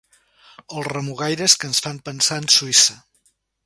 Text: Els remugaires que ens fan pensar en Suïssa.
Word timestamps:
Els 0.77 0.87
remugaires 0.93 1.57
que 1.59 1.71
ens 1.71 1.85
fan 1.89 2.03
pensar 2.11 2.43
en 2.45 2.53
Suïssa. 2.59 3.01